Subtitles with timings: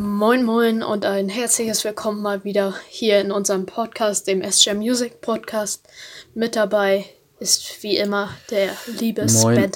[0.00, 5.20] Moin Moin und ein herzliches Willkommen mal wieder hier in unserem Podcast, dem SJ Music
[5.20, 5.88] Podcast.
[6.34, 7.04] Mit dabei
[7.40, 9.72] ist wie immer der liebe Moin.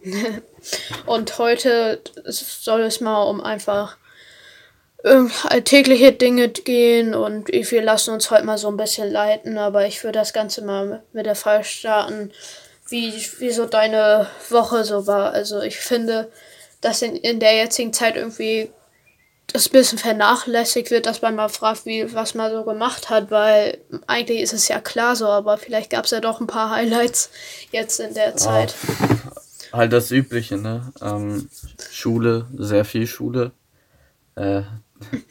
[1.04, 3.98] Und heute soll es mal um einfach
[5.04, 9.86] ähm, alltägliche Dinge gehen und wir lassen uns heute mal so ein bisschen leiten, aber
[9.86, 12.32] ich würde das Ganze mal mit der Frage starten,
[12.88, 15.32] wie, wie so deine Woche so war.
[15.32, 16.32] Also ich finde,
[16.80, 18.70] dass in, in der jetzigen Zeit irgendwie
[19.52, 23.30] das ein bisschen vernachlässigt wird, dass man mal fragt, wie, was man so gemacht hat,
[23.30, 26.70] weil eigentlich ist es ja klar so, aber vielleicht gab es ja doch ein paar
[26.70, 27.30] Highlights
[27.70, 28.74] jetzt in der Zeit.
[29.72, 30.92] Halt das Übliche, ne?
[31.00, 31.48] Ähm,
[31.90, 33.52] Schule, sehr viel Schule.
[34.34, 34.62] Äh,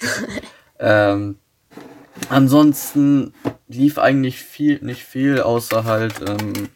[0.79, 1.39] ähm,
[2.29, 3.33] ansonsten
[3.67, 6.69] lief eigentlich viel, nicht viel, außer halt, ähm,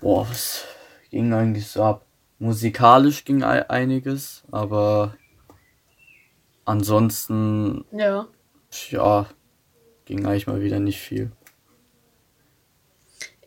[0.00, 0.64] boah, was
[1.10, 2.06] ging eigentlich so ab?
[2.40, 5.14] Musikalisch ging ei- einiges, aber
[6.64, 8.26] ansonsten, Ja.
[8.90, 9.26] ja,
[10.06, 11.30] ging eigentlich mal wieder nicht viel.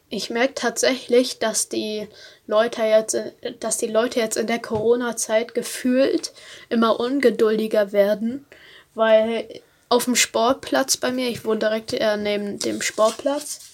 [0.10, 2.08] Ich merke tatsächlich, dass die
[2.46, 3.18] Leute jetzt,
[3.60, 6.32] dass die Leute jetzt in der Corona-Zeit gefühlt
[6.70, 8.46] immer ungeduldiger werden,
[8.94, 13.73] weil auf dem Sportplatz bei mir, ich wohne direkt äh, neben dem Sportplatz,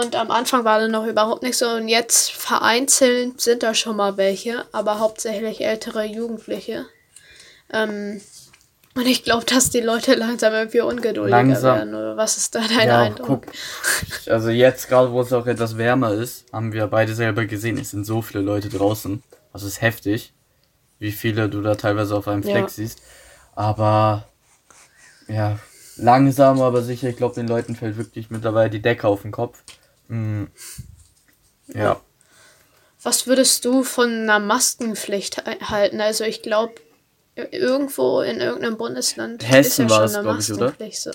[0.00, 3.96] und am Anfang war da noch überhaupt nicht so und jetzt vereinzelt sind da schon
[3.96, 6.86] mal welche, aber hauptsächlich ältere Jugendliche.
[7.72, 8.20] Ähm,
[8.94, 11.76] und ich glaube, dass die Leute langsam irgendwie ungeduldiger Langsam.
[11.76, 11.94] werden.
[11.94, 13.26] Oder was ist da dein Ja, Eindruck?
[13.26, 13.46] guck.
[14.26, 17.90] Also jetzt gerade, wo es auch etwas wärmer ist, haben wir beide selber gesehen, es
[17.90, 19.22] sind so viele Leute draußen.
[19.52, 20.32] Das ist heftig,
[20.98, 22.68] wie viele du da teilweise auf einem Fleck Ja.
[22.68, 23.00] siehst.
[23.54, 24.26] Aber
[25.28, 25.58] ja,
[25.96, 29.62] langsam, aber sicher, ich glaube, den Leuten fällt wirklich mittlerweile die Decke auf den Kopf.
[30.12, 30.46] Mm.
[31.74, 32.00] Ja.
[33.02, 36.00] Was würdest du von einer Maskenpflicht halten?
[36.00, 36.74] Also ich glaube,
[37.34, 40.64] irgendwo in irgendeinem Bundesland Hessen ist war ja es, schon eine ich, oder?
[40.66, 41.00] Maskenpflicht.
[41.00, 41.10] So.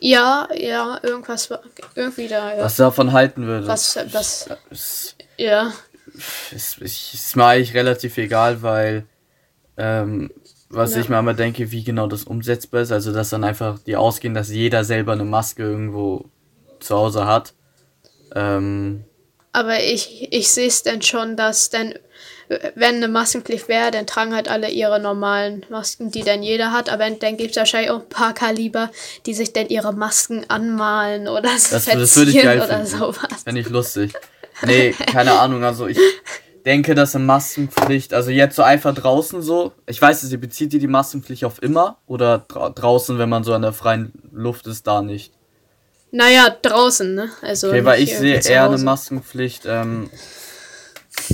[0.00, 1.60] Ja, ja, irgendwas war
[1.94, 2.62] irgendwie da, ja.
[2.64, 3.68] Was du davon halten würdest?
[3.68, 5.72] Was, was, Es ja,
[6.52, 9.06] ist, ich- ist mir eigentlich relativ egal, weil
[9.78, 10.30] ähm,
[10.68, 11.00] was Ja.
[11.00, 14.34] ich mir immer denke, wie genau das umsetzbar ist, also dass dann einfach die ausgehen,
[14.34, 16.26] dass jeder selber eine Maske irgendwo
[16.80, 17.54] zu Hause hat.
[18.36, 19.04] Ähm,
[19.52, 21.94] aber ich, ich sehe es denn schon, dass denn,
[22.74, 26.90] wenn eine Maskenpflicht wäre, dann tragen halt alle ihre normalen Masken, die dann jeder hat,
[26.90, 28.90] aber dann gibt es wahrscheinlich auch ein paar Kaliber,
[29.24, 32.86] die sich dann ihre Masken anmalen oder so das das würde ich geil oder finden.
[32.86, 33.42] sowas.
[33.44, 34.12] Fände ich lustig.
[34.66, 35.98] Nee, keine Ahnung, also ich
[36.66, 40.80] denke, dass eine Maskenpflicht, also jetzt so einfach draußen so, ich weiß nicht, bezieht ihr
[40.80, 44.86] die Maskenpflicht auf immer oder dra draußen, wenn man so an der freien Luft ist,
[44.86, 45.32] da nicht?
[46.16, 47.30] Naja, draußen, ne?
[47.42, 48.78] Also Okay, weil ich sehe eher eine.
[48.78, 50.08] Maskenpflicht, ähm,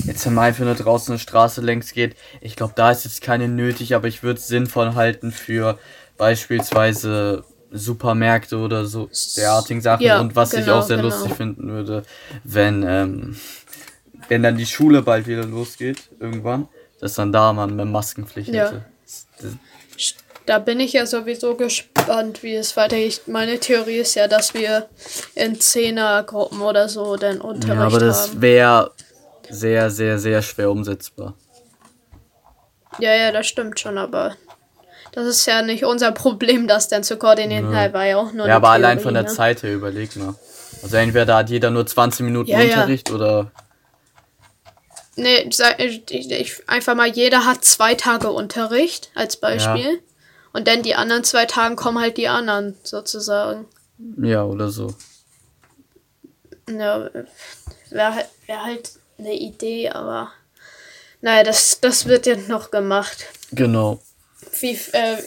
[0.06, 2.16] jetzt wenn man einfach nur draußen eine Straße längs geht.
[2.40, 5.78] Ich glaube, da ist jetzt keine nötig, aber ich würde es sinnvoll halten für
[6.18, 10.04] beispielsweise Supermärkte oder so derartigen Sachen.
[10.04, 11.10] Ja, Und was ich genau, auch sehr genau.
[11.10, 12.02] lustig finden würde,
[12.42, 13.36] wenn, ähm,
[14.28, 16.66] wenn dann die Schule bald wieder losgeht, irgendwann,
[16.98, 18.64] dass dann da man eine Maskenpflicht Ja.
[18.64, 18.84] hätte.
[20.44, 21.91] Da bin ich ja sowieso gespannt,
[22.42, 23.22] wie es weitergeht.
[23.26, 24.88] Meine Theorie ist ja, dass wir
[25.34, 28.42] in Zehnergruppen oder so den Unterricht Ja, aber das haben.
[28.42, 28.90] wäre
[29.50, 31.34] sehr, sehr, sehr schwer umsetzbar.
[32.98, 34.36] Ja, ja, das stimmt schon, aber
[35.12, 37.72] das ist ja nicht unser Problem, das dann zu koordinieren.
[37.72, 37.92] Ja.
[37.92, 39.28] war ja auch nur Ja, aber allein Theorie, von der ne?
[39.28, 40.34] Zeit her, überleg mal.
[40.82, 42.74] Also entweder hat jeder nur 20 Minuten Ja, ja.
[42.74, 43.50] Unterricht oder.
[45.14, 45.48] Nee,
[45.78, 50.00] ich, ich, einfach mal, jeder hat zwei Tage Unterricht als Beispiel.
[50.52, 53.66] Und dann die anderen zwei Tagen kommen halt die anderen sozusagen.
[54.18, 54.94] Ja, oder so.
[56.68, 57.10] Ja,
[57.90, 60.32] wäre halt, wär halt eine Idee, aber
[61.20, 63.26] naja, das, das wird jetzt noch gemacht.
[63.52, 64.00] Genau.
[64.60, 65.18] Wie, äh,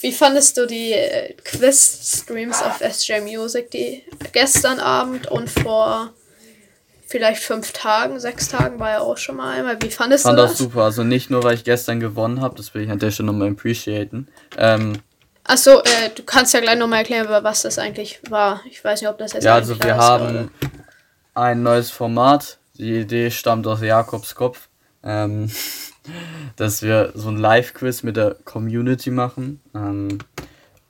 [0.00, 6.12] wie fandest du die äh, Quiz-Streams auf SJ Music, die gestern Abend und vor
[7.08, 9.80] vielleicht fünf Tagen, sechs Tagen war ja auch schon mal einmal.
[9.80, 10.58] Wie fandest Fand du das das?
[10.58, 10.82] super.
[10.82, 13.50] Also nicht nur, weil ich gestern gewonnen habe, das will ich an der Stelle nochmal
[13.50, 14.28] appreciaten.
[14.56, 15.00] Ähm,
[15.44, 18.60] Achso, äh, du kannst ja gleich nochmal erklären, was das eigentlich war.
[18.70, 20.50] Ich weiß nicht, ob das jetzt ja, also wir haben
[21.34, 22.58] ein neues Format.
[22.74, 24.68] Die Idee stammt aus Jakobs Kopf.
[25.02, 25.50] Ähm,
[26.56, 29.60] dass wir so ein Live-Quiz mit der Community machen.
[29.74, 30.18] Ähm,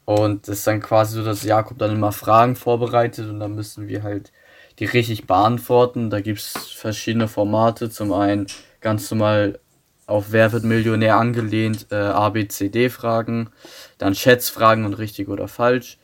[0.05, 3.89] und das ist dann quasi so, dass Jakob dann immer Fragen vorbereitet und dann müssen
[3.89, 4.33] wir halt
[4.79, 6.11] die richtig beantworten.
[6.11, 7.91] Da gibt es verschiedene Formate.
[7.91, 8.47] Zum einen
[8.81, 9.59] ganz normal
[10.07, 13.51] auf Wer wird Millionär angelehnt, äh, ABCD-Fragen,
[13.99, 15.99] dann Schätzfragen und richtig oder falsch.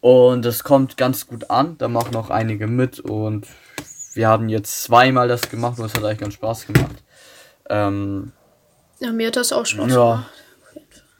[0.00, 3.46] Und das kommt ganz gut an, da machen auch einige mit und
[4.14, 6.96] wir haben jetzt zweimal das gemacht und es hat eigentlich ganz Spaß gemacht.
[7.68, 8.32] Ähm,
[9.00, 10.26] Ja, mir hat das auch Spaß ja, gemacht.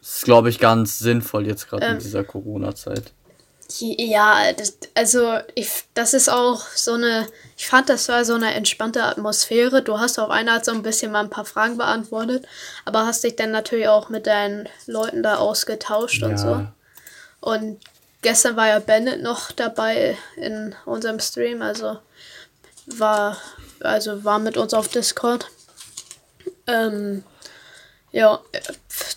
[0.00, 1.92] Das ist, glaube ich, ganz sinnvoll jetzt gerade Ähm.
[1.94, 3.12] in dieser Corona-Zeit.
[3.70, 7.26] Ja, das, also ich, das ist auch so eine,
[7.56, 9.82] ich fand, das war so eine entspannte Atmosphäre.
[9.82, 12.46] Du hast auf einer Art so ein bisschen mal ein paar Fragen beantwortet,
[12.86, 16.66] aber hast dich dann natürlich auch mit deinen Leuten da ausgetauscht und so.
[17.40, 17.78] Und
[18.22, 21.98] gestern war ja Bennett noch dabei in unserem Stream, also
[22.86, 23.36] war,
[23.80, 25.46] also war mit uns auf Discord.
[26.66, 27.22] Ähm,
[28.18, 28.40] ja,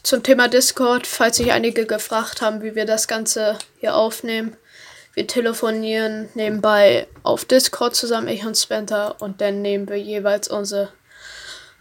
[0.03, 4.55] zum Thema Discord, falls sich einige gefragt haben, wie wir das Ganze hier aufnehmen.
[5.15, 10.93] Wir telefonieren nebenbei auf Discord zusammen, ich und Spenter, und dann nehmen wir jeweils unsere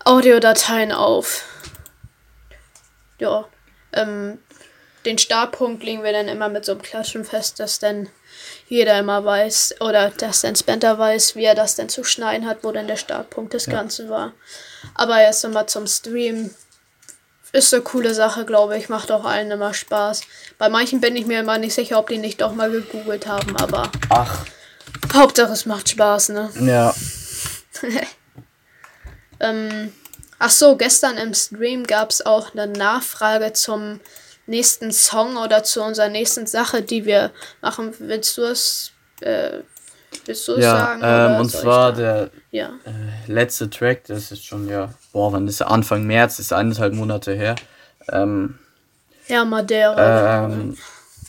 [0.02, 1.44] Audiodateien auf.
[3.18, 3.46] Ja,
[3.92, 4.38] ähm,
[5.04, 8.08] den Startpunkt legen wir dann immer mit so einem Klatschen fest, dass dann
[8.66, 12.64] jeder immer weiß, oder dass dann Spenter weiß, wie er das denn zu schneiden hat,
[12.64, 14.32] wo denn der Startpunkt des Ganzen war.
[14.94, 16.54] Aber erst einmal zum Stream.
[17.52, 18.88] Ist eine coole Sache, glaube ich.
[18.88, 20.22] Macht auch allen immer Spaß.
[20.58, 23.56] Bei manchen bin ich mir immer nicht sicher, ob die nicht doch mal gegoogelt haben,
[23.56, 24.44] aber Ach,
[25.12, 26.50] Hauptsache es macht Spaß, ne?
[26.60, 26.94] ja.
[29.40, 29.92] Ähm,
[30.38, 34.00] ach so, gestern im Stream gab es auch eine Nachfrage zum
[34.46, 37.32] nächsten Song oder zu unserer nächsten Sache, die wir
[37.62, 37.94] machen.
[37.98, 38.92] Willst du es,
[39.22, 39.60] äh,
[40.24, 41.00] willst du Ja, sagen?
[41.04, 42.70] ähm, und zwar der Ja.
[42.84, 45.70] äh, letzte Track, das ist schon, ja, boah, wann ist er?
[45.70, 47.54] Anfang März, ist eineinhalb Monate her.
[48.10, 48.58] Ähm,
[49.28, 50.44] Ja, Madeira.
[50.46, 50.76] Ähm,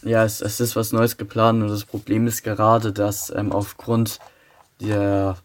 [0.04, 4.20] ja, es, es ist was Neues geplant und das Problem ist gerade, dass ähm, aufgrund
[4.80, 5.38] der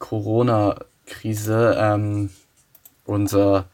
[0.00, 2.30] Corona-Krise ähm,
[3.04, 3.66] unser,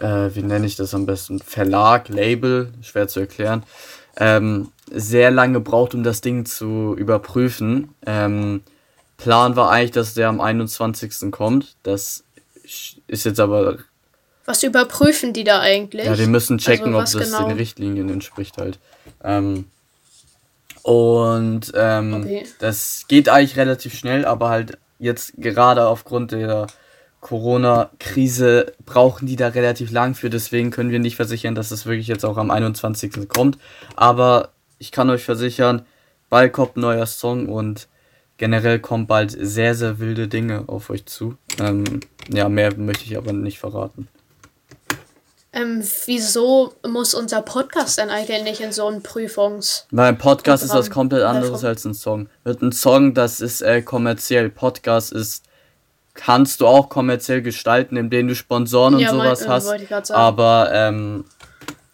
[0.00, 3.62] äh, wie nenne ich das am besten, Verlag, Label, schwer zu erklären,
[4.20, 7.94] ähm, sehr lange braucht, um das Ding zu überprüfen.
[8.06, 8.62] Ähm,
[9.16, 11.30] Plan war eigentlich, dass der am 21.
[11.32, 11.74] kommt.
[11.82, 12.22] Das
[13.08, 13.78] ist jetzt aber
[14.44, 16.06] Was überprüfen die da eigentlich?
[16.06, 17.48] ja, die müssen checken, Also, ob das genau?
[17.48, 18.78] den Richtlinien entspricht halt.
[19.24, 19.64] Ähm,
[20.82, 22.46] und ähm, Okay.
[22.58, 26.66] das geht eigentlich relativ schnell, aber halt jetzt gerade aufgrund der
[27.20, 30.30] Corona-Krise brauchen die da relativ lang für.
[30.30, 33.28] Deswegen können wir nicht versichern, dass es wirklich jetzt auch am 21.
[33.28, 33.58] kommt.
[33.96, 35.82] Aber ich kann euch versichern,
[36.30, 37.88] bald kommt ein neuer Song und
[38.38, 41.36] generell kommen bald sehr, sehr wilde Dinge auf euch zu.
[41.58, 42.00] Ähm,
[42.32, 44.08] ja, mehr möchte ich aber nicht verraten.
[45.52, 49.86] Ähm, wieso muss unser Podcast denn eigentlich nicht in so einen Prüfungs...
[49.90, 52.28] Weil ein Podcast ist was komplett anderes als ein Song.
[52.44, 54.48] Wird ein Song, das ist äh, kommerziell.
[54.48, 55.44] Podcast ist,
[56.24, 59.48] kannst du auch kommerziell gestalten, indem du Sponsoren und Ja, mein- sowas äh,
[59.90, 60.10] hast.
[60.10, 61.24] Aber ähm,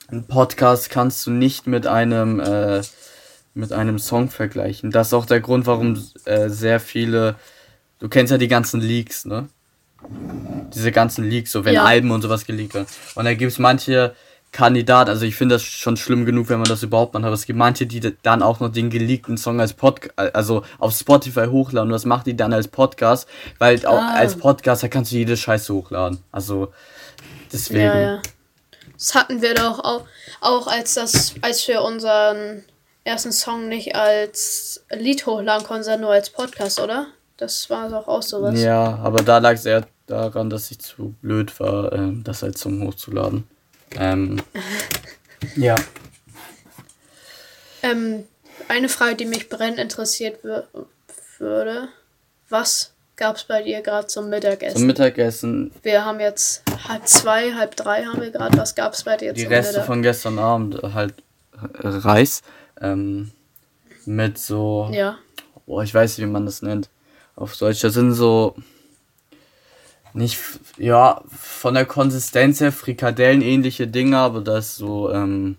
[0.08, 2.82] ein Podcast kannst du nicht mit einem äh,
[3.54, 4.90] mit einem Song vergleichen.
[4.90, 7.36] Das ist auch der Grund, warum äh, sehr viele.
[8.00, 9.48] Du kennst ja die ganzen Leaks, ne?
[10.74, 11.84] Diese ganzen Leaks, so wenn Ja.
[11.84, 12.86] Alben und sowas geleakt werden.
[13.14, 14.14] Und da gibt es manche
[14.52, 17.44] Kandidaten, also ich finde das schon schlimm genug, wenn man das überhaupt macht, aber es
[17.44, 21.88] gibt manche, die dann auch noch den geleakten Song als Podcast, also auf Spotify hochladen
[21.90, 23.28] und das macht die dann als Podcast,
[23.58, 24.14] weil auch Ah.
[24.14, 26.20] als Podcaster kannst du jede Scheiße hochladen.
[26.32, 26.72] Also
[27.52, 27.84] deswegen.
[27.84, 28.22] Ja, ja.
[28.94, 30.06] Das hatten wir doch auch,
[30.40, 32.64] auch als das, als wir unseren
[33.04, 37.08] ersten Song nicht als Lied hochladen konnten, sondern nur als Podcast, oder?
[37.36, 38.58] Das war doch auch sowas.
[38.58, 42.60] Ja, aber da lag es eher daran, dass ich zu blöd war, ähm, das als
[42.60, 43.44] Song hochzuladen.
[43.98, 44.40] Ähm,
[45.56, 45.74] ja.
[47.82, 48.24] Ähm,
[48.68, 50.66] eine Frage, die mich brennend interessiert wür
[51.38, 51.88] würde.
[52.48, 54.78] Was gab's bei dir gerade zum Mittagessen?
[54.78, 58.56] Zum Mittagessen wir haben jetzt halb zwei, halb drei haben wir gerade.
[58.58, 59.86] Was gab's bei dir die zum Reste Mittag?
[59.86, 61.14] von gestern Abend halt
[61.52, 62.42] äh, Reis
[62.80, 63.30] ähm,
[64.04, 65.18] mit so, Ja.
[65.66, 66.88] boah, ich weiß nicht, wie man das nennt
[67.34, 67.80] auf Deutsch.
[67.82, 68.54] Das sind so
[70.16, 70.38] nicht,
[70.78, 75.56] ja, von der Konsistenz her Frikadellen ähnliche Dinge, aber das ist so, ähm,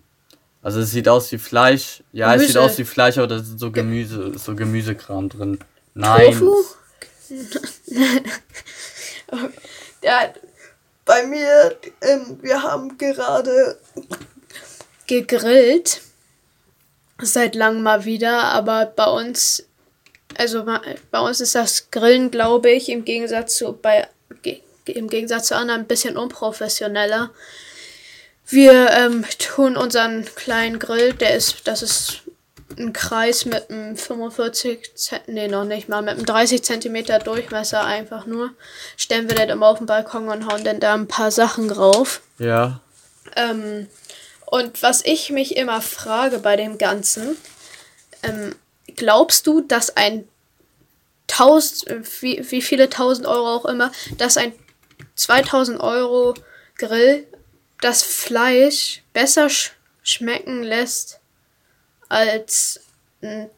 [0.62, 2.02] also es sieht aus wie Fleisch.
[2.12, 2.60] Ja, es sieht Gemüse.
[2.60, 5.58] aus wie Fleisch, aber da ist so Gemüse, so Gemüsekram drin.
[5.94, 6.32] Nein.
[6.32, 6.64] Tofu?
[10.02, 10.32] ja,
[11.04, 13.78] bei mir, ähm, wir haben gerade
[15.06, 16.02] gegrillt.
[17.20, 19.66] Seit langem mal wieder, aber bei uns,
[20.36, 20.64] also
[21.10, 24.06] bei uns ist das Grillen, glaube ich, im Gegensatz zu bei
[24.96, 27.30] im Gegensatz zu anderen ein bisschen unprofessioneller.
[28.46, 32.22] Wir ähm, tun unseren kleinen Grill, der ist, das ist
[32.78, 37.84] ein Kreis mit einem 45 Cent, nee, noch nicht mal, mit einem 30 Zentimeter Durchmesser
[37.84, 38.50] einfach nur.
[38.96, 42.20] Stellen wir das immer auf den Balkon und hauen dann da ein paar Sachen drauf.
[42.38, 42.80] Ja.
[43.36, 43.88] Ähm,
[44.46, 47.36] und was ich mich immer frage bei dem Ganzen,
[48.22, 48.54] ähm,
[48.96, 50.26] glaubst du, dass ein
[51.30, 54.52] 1000, äh, wie, wie viele tausend Euro auch immer, dass ein
[55.18, 56.34] 2000 Euro
[56.76, 57.26] Grill
[57.80, 59.72] das Fleisch besser sch
[60.02, 61.20] schmecken lässt
[62.08, 62.80] als
[63.22, 63.50] ein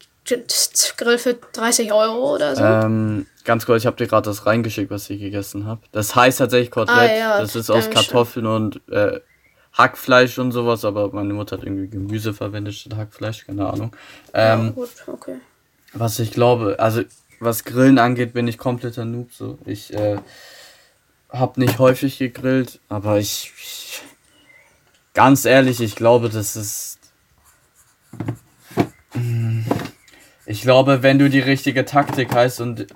[0.96, 2.62] Grill für 30 Euro oder so?
[2.62, 5.80] Ähm, ganz kurz, ich habe dir gerade das reingeschickt, was ich gegessen habe.
[5.92, 7.10] Das heißt tatsächlich Kotelett.
[7.10, 9.20] Ah, ja, das ist aus Kartoffeln und äh,
[9.72, 13.94] Hackfleisch und sowas, aber meine Mutter hat irgendwie Gemüse verwendet statt Hackfleisch, keine Ahnung.
[14.34, 15.36] Ähm, ja, gut, okay.
[15.92, 17.02] Was ich glaube, also
[17.38, 19.32] was Grillen angeht, bin ich kompletter Noob.
[19.32, 19.58] So.
[19.64, 20.18] Ich äh,
[21.32, 24.02] habe nicht häufig gegrillt, aber ich, ich,
[25.14, 27.00] ganz ehrlich, ich glaube, das ist
[30.46, 32.88] ich glaube, wenn du die richtige Taktik hast und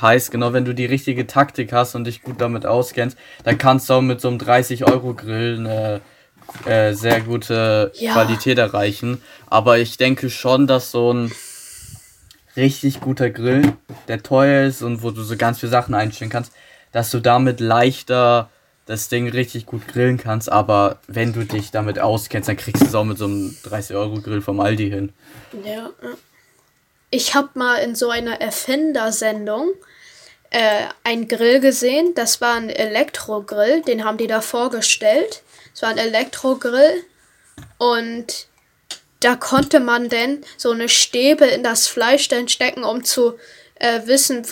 [0.00, 3.88] heißt genau, wenn du die richtige Taktik hast und dich gut damit auskennst, dann kannst
[3.88, 6.00] du auch mit so einem 30 Euro Grill eine
[6.64, 8.12] äh, sehr gute ja.
[8.12, 9.20] Qualität erreichen.
[9.48, 11.32] Aber ich denke schon, dass so ein
[12.56, 13.72] richtig guter Grill,
[14.06, 16.52] der teuer ist und wo du so ganz viele Sachen einstellen kannst,
[16.92, 18.50] dass du damit leichter
[18.86, 22.86] das Ding richtig gut grillen kannst, aber wenn du dich damit auskennst, dann kriegst du
[22.86, 25.12] es auch mit so einem 30-Euro-Grill vom Aldi hin.
[25.64, 25.90] Ja,
[27.10, 29.72] ich habe mal in so einer Erfinder-Sendung
[30.50, 32.14] äh, einen Grill gesehen.
[32.14, 35.42] Das war ein Elektrogrill, den haben die da vorgestellt.
[35.74, 37.04] Es war ein Elektrogrill
[37.78, 38.46] und
[39.20, 43.38] da konnte man denn so eine Stäbe in das Fleisch dann stecken, um zu
[43.78, 44.46] äh, wissen,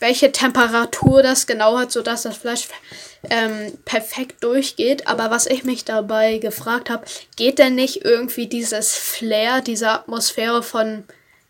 [0.00, 2.68] welche Temperatur das genau hat, sodass das Fleisch
[3.30, 5.06] ähm, perfekt durchgeht.
[5.06, 7.04] Aber was ich mich dabei gefragt habe,
[7.36, 11.04] geht denn nicht irgendwie dieses Flair, diese Atmosphäre von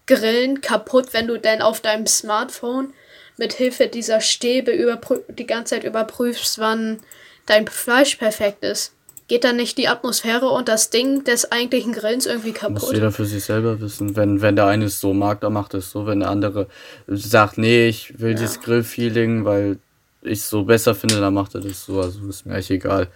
[0.07, 2.95] Grillen kaputt, wenn du denn auf deinem Smartphone
[3.37, 4.99] mit Hilfe dieser Stäbe
[5.29, 7.01] die ganze Zeit überprüfst, wann
[7.47, 8.93] dein Fleisch perfekt ist.
[9.29, 12.81] Geht dann nicht die Atmosphäre und das Ding des eigentlichen Grillens irgendwie kaputt?
[12.81, 14.17] Muss jeder für sich selber wissen.
[14.17, 16.07] Wenn, wenn der eine es so mag, dann macht es so.
[16.07, 16.67] Wenn der andere
[17.07, 18.39] sagt, nee, ich will ja.
[18.39, 19.79] dieses Grillfeeling, weil
[20.23, 22.01] ich es so besser finde, dann macht er das so.
[22.01, 23.09] Also ist mir echt egal.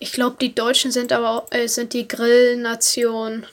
[0.00, 3.46] Ich glaube, die Deutschen sind aber auch, äh, sind die Grillnation.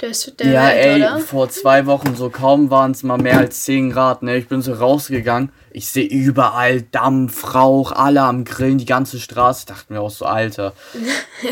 [0.00, 1.18] Das, der ja, Welt, ey, oder?
[1.18, 4.38] vor zwei Wochen so kaum waren es mal mehr als 10 Grad, ne?
[4.38, 5.52] Ich bin so rausgegangen.
[5.72, 9.60] Ich sehe überall Dampf, Rauch, alle am Grillen, die ganze Straße.
[9.60, 10.72] Ich dachte mir auch so, Alter.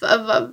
[0.00, 0.50] ja.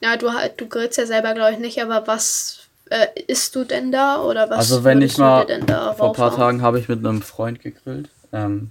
[0.00, 3.92] ja, du, du grillst ja selber, glaube ich, nicht, aber was äh, isst du denn
[3.92, 4.22] da?
[4.22, 5.46] Oder was also wenn ich mal,
[5.94, 8.08] vor ein paar Tagen habe ich mit einem Freund gegrillt.
[8.32, 8.70] Ähm,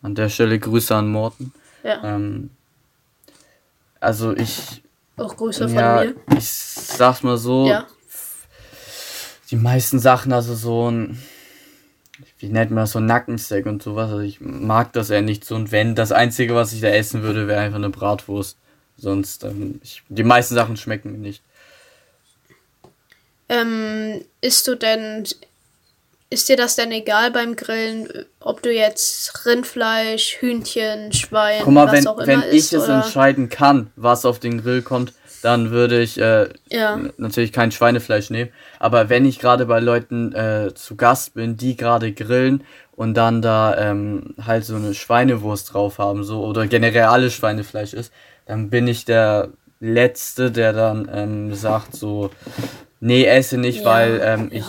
[0.00, 1.52] an der Stelle Grüße an Morten.
[1.82, 2.02] Ja.
[2.02, 2.48] Ähm,
[4.00, 4.83] also ich
[5.16, 6.38] auch Grüße ja, von mir.
[6.38, 7.68] Ich sag's mal so.
[7.68, 7.86] Ja.
[9.50, 11.22] Die meisten Sachen, also so ein.
[12.38, 14.10] Wie nennt man das, so ein Nackensteak und sowas.
[14.10, 15.54] Also ich mag das eher nicht so.
[15.54, 18.58] Und wenn, das Einzige, was ich da essen würde, wäre einfach eine Bratwurst.
[18.96, 21.42] Sonst, ähm, ich, die meisten Sachen schmecken mir nicht.
[23.48, 25.24] Ähm, isst du denn
[26.30, 28.08] ist dir das denn egal beim Grillen,
[28.40, 32.88] ob du jetzt Rindfleisch, Hühnchen, Schwein, Guck mal, was wenn, auch immer wenn ich es
[32.88, 35.12] entscheiden kann, was auf den Grill kommt,
[35.42, 36.98] dann würde ich äh, ja.
[37.18, 38.50] natürlich kein Schweinefleisch nehmen.
[38.78, 43.42] Aber wenn ich gerade bei Leuten äh, zu Gast bin, die gerade grillen und dann
[43.42, 48.10] da ähm, halt so eine Schweinewurst drauf haben, so oder generell alles Schweinefleisch ist,
[48.46, 49.50] dann bin ich der
[49.80, 52.30] Letzte, der dann ähm, sagt so,
[53.00, 53.84] nee, esse nicht, ja.
[53.84, 54.60] weil ähm, ja.
[54.60, 54.64] ich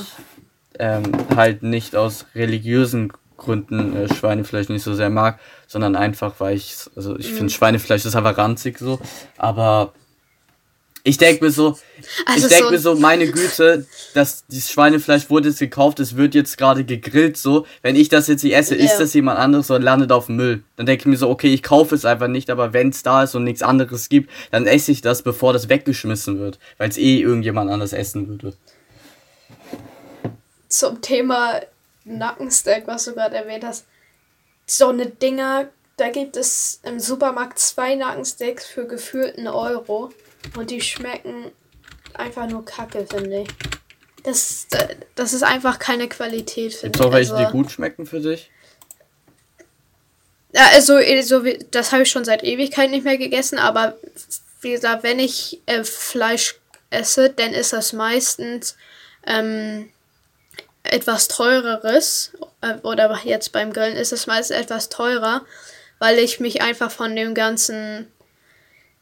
[0.80, 1.04] ähm,
[1.36, 6.76] halt nicht aus religiösen Gründen äh, Schweinefleisch nicht so sehr mag, sondern einfach, weil ich,
[6.96, 7.38] also ich mhm.
[7.38, 9.00] finde Schweinefleisch ist einfach ranzig so,
[9.38, 9.94] aber
[11.08, 11.78] ich denke mir so,
[12.26, 16.16] also ich denke so mir so, meine Güte, dass dieses Schweinefleisch wurde jetzt gekauft, es
[16.16, 17.68] wird jetzt gerade gegrillt so.
[17.84, 18.86] Wenn ich das jetzt nicht esse, ja.
[18.86, 20.64] isst das jemand anderes und landet auf dem Müll.
[20.78, 23.22] Dann denke ich mir so, okay, ich kaufe es einfach nicht, aber wenn es da
[23.22, 26.98] ist und nichts anderes gibt, dann esse ich das, bevor das weggeschmissen wird, weil es
[26.98, 28.56] eh irgendjemand anders essen würde
[30.78, 31.62] zum Thema
[32.04, 33.86] Nackensteak, was du gerade erwähnt hast.
[34.66, 40.12] So eine Dinger, da gibt es im Supermarkt zwei Nackensteaks für gefühlten Euro.
[40.56, 41.52] Und die schmecken
[42.14, 43.48] einfach nur kacke, finde ich.
[44.24, 44.68] Das,
[45.16, 46.94] das ist einfach keine Qualität, finde ich.
[46.94, 48.50] Gibt auch welche, also, die gut schmecken für dich?
[50.54, 53.98] Ja, also, also das habe ich schon seit Ewigkeit nicht mehr gegessen, aber
[54.62, 56.56] wie gesagt, wenn ich äh, Fleisch
[56.90, 58.78] esse, dann ist das meistens
[59.28, 59.92] ähm,
[60.92, 65.46] etwas teureres äh, oder jetzt beim Grillen ist es meist etwas teurer,
[66.00, 68.12] weil ich mich einfach von dem ganzen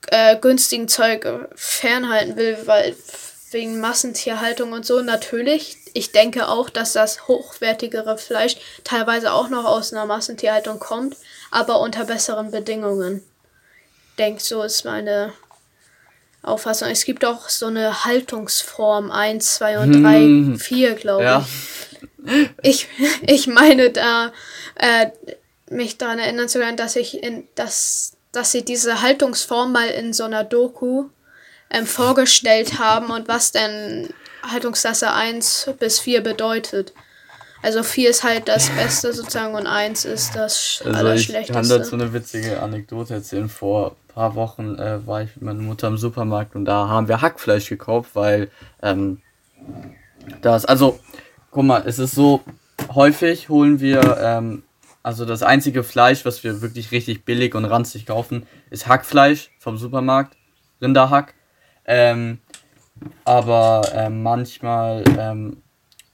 [0.07, 2.95] äh, günstigen Zeug fernhalten will, weil
[3.53, 5.77] wegen Massentierhaltung und so natürlich.
[5.93, 11.15] Ich denke auch, dass das hochwertigere Fleisch teilweise auch noch aus einer Massentierhaltung kommt,
[11.51, 13.23] aber unter besseren Bedingungen.
[14.17, 15.33] Denk, so ist meine
[16.41, 16.89] Auffassung.
[16.89, 20.59] Es gibt auch so eine Haltungsform 1, 2 und 3, hm.
[20.59, 21.45] 4, glaube ja.
[22.61, 22.87] Ich.
[23.27, 23.47] ich.
[23.47, 24.31] Meine, da
[24.75, 25.07] äh,
[25.69, 30.13] mich daran erinnern zu können, dass ich in dass, dass sie diese Haltungsform mal in
[30.13, 31.09] so einer Doku
[31.69, 34.13] ähm, vorgestellt haben und was denn
[34.43, 36.93] Haltungsklasse 1 bis 4 bedeutet.
[37.61, 41.95] Also 4 ist halt das Beste sozusagen und 1 ist das also Ich kann dazu
[41.95, 43.47] eine witzige Anekdote erzählen.
[43.47, 47.07] Vor ein paar Wochen äh, war ich mit meiner Mutter im Supermarkt und da haben
[47.07, 48.49] wir Hackfleisch gekauft, weil
[48.81, 49.21] ähm,
[50.41, 50.99] das, also,
[51.53, 52.41] guck mal, es ist so,
[52.93, 54.63] häufig holen wir, ähm,
[55.03, 59.77] also das einzige Fleisch, was wir wirklich richtig billig und ranzig kaufen, ist Hackfleisch vom
[59.77, 60.35] Supermarkt,
[60.81, 61.35] Rinderhack.
[61.85, 62.39] Ähm,
[63.25, 65.57] aber ähm, manchmal ähm,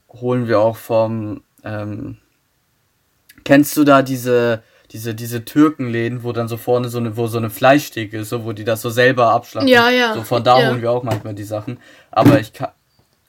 [0.09, 1.43] holen wir auch vom.
[1.63, 2.17] Ähm,
[3.43, 7.37] kennst du da diese diese diese Türkenläden, wo dann so vorne so eine wo so
[7.37, 9.69] eine Fleischtheke ist, so wo die das so selber abschlachten?
[9.69, 10.15] Ja, ja.
[10.15, 10.69] So von da ja.
[10.69, 11.79] holen wir auch manchmal die Sachen.
[12.09, 12.69] Aber ich kann.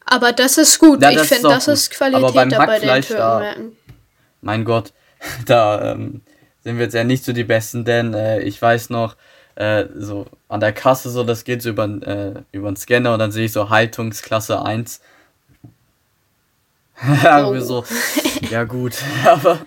[0.05, 1.03] Aber das ist gut.
[1.03, 3.55] Ja, ich finde, das ist Qualität aber beim Hackfleisch den da,
[4.41, 4.93] Mein Gott,
[5.47, 6.23] da ähm,
[6.63, 9.17] sind wir jetzt ja nicht so die Besten, denn äh, ich weiß noch,
[9.55, 13.19] äh, so an der Kasse so, das geht so über, äh, über den Scanner und
[13.19, 15.01] dann sehe ich so Haltungsklasse 1
[17.25, 17.59] oh.
[17.61, 17.85] so,
[18.51, 19.59] ja gut, aber.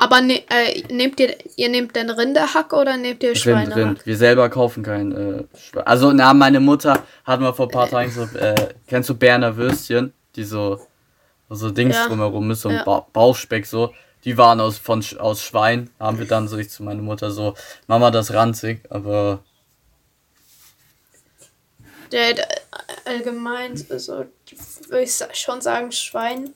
[0.00, 3.76] Aber ne, äh, nehmt ihr, ihr nehmt denn Rinderhack oder nehmt ihr Schweinehack?
[3.76, 4.06] Rind, Rind.
[4.06, 5.44] Wir selber kaufen kein äh,
[5.84, 9.56] Also, na, meine Mutter hat mal vor ein paar Tagen so, äh, kennst du Berner
[9.56, 10.12] Würstchen?
[10.36, 10.80] Die so,
[11.50, 12.06] so Dings ja.
[12.06, 12.84] drumherum ist, so ein ja.
[12.84, 13.92] ba Bauchspeck so.
[14.24, 15.90] Die waren aus, von, aus Schwein.
[15.98, 17.54] Haben wir dann so, ich zu meiner Mutter so,
[17.88, 19.40] Mama, das ranzig, aber
[22.12, 22.48] der, der
[23.04, 24.24] allgemein, also
[24.88, 26.54] würde ich schon sagen, Schwein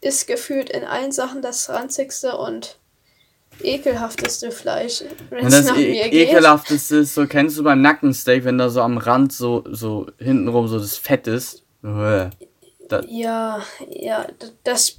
[0.00, 2.76] ist gefühlt in allen Sachen das ranzigste und
[3.64, 5.02] ekelhafteste Fleisch.
[5.30, 8.98] Wenn das nach e ekelhafteste ist, so kennst du beim Nackensteak, wenn da so am
[8.98, 11.64] Rand so, so hintenrum so das Fett ist.
[12.88, 14.26] Das ja, ja,
[14.64, 14.96] das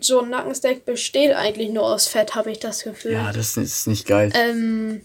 [0.00, 3.12] so ein Nackensteak besteht eigentlich nur aus Fett, habe ich das Gefühl.
[3.12, 4.32] Ja, das ist nicht geil.
[4.34, 5.02] Ähm,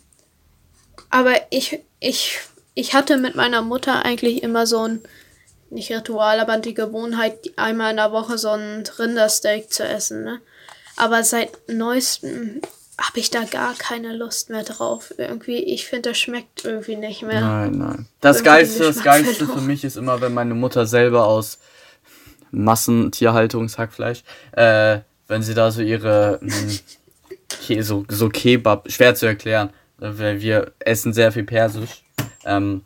[1.09, 2.39] aber ich, ich
[2.75, 5.01] ich hatte mit meiner Mutter eigentlich immer so ein,
[5.69, 10.23] nicht Ritual, aber die Gewohnheit, einmal in der Woche so ein Rindersteak zu essen.
[10.23, 10.41] Ne?
[10.97, 12.61] Aber seit neuestem
[12.99, 15.13] habe ich da gar keine Lust mehr drauf.
[15.17, 17.41] Irgendwie, ich finde, das schmeckt irgendwie nicht mehr.
[17.41, 18.07] Nein, nein.
[18.21, 21.59] Das Geilste, das Geilste für mich ist immer, wenn meine Mutter selber aus
[22.51, 26.53] Massentierhaltungshackfleisch, äh, wenn sie da so ihre, mh,
[27.67, 32.03] hm, so, so Kebab, schwer zu erklären, weil wir essen sehr viel Persisch
[32.45, 32.83] ähm,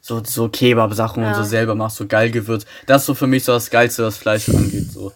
[0.00, 1.28] so, so Kebab-Sachen ja.
[1.28, 2.66] und so selber machst, so geil gewürzt.
[2.86, 4.90] Das ist so für mich so das Geilste, was Fleisch angeht.
[4.90, 5.12] So.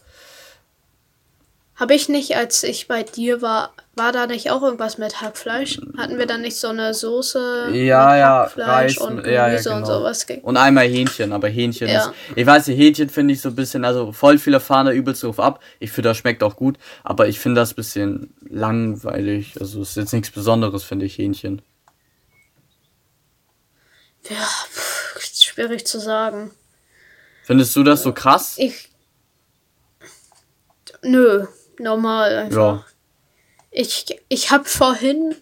[1.76, 5.78] Habe ich nicht, als ich bei dir war, war da nicht auch irgendwas mit Hackfleisch?
[5.98, 9.48] Hatten wir da nicht so eine Soße ja, mit ja, Hackfleisch Reis, und Gemüse ja,
[9.48, 9.76] ja, genau.
[9.76, 10.26] und sowas?
[10.42, 12.06] Und einmal Hähnchen, aber Hähnchen ja.
[12.06, 12.12] ist.
[12.34, 15.22] Ich weiß nicht, Hähnchen finde ich so ein bisschen, also voll viele fahren da übelst
[15.22, 15.60] drauf ab.
[15.78, 19.60] Ich finde, das schmeckt auch gut, aber ich finde das ein bisschen langweilig.
[19.60, 21.60] Also ist jetzt nichts Besonderes, finde ich, Hähnchen.
[24.30, 26.50] Ja, pff, schwierig zu sagen.
[27.42, 28.54] Findest du das so krass?
[28.56, 28.88] Ich.
[31.02, 31.46] Nö,
[31.78, 32.56] normal einfach.
[32.56, 32.84] Ja.
[33.72, 35.34] Ich, ich habe vorhin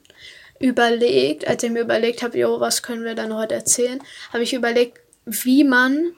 [0.60, 4.00] überlegt, als ich mir überlegt habe, jo, was können wir dann heute erzählen,
[4.32, 6.12] habe ich überlegt, wie man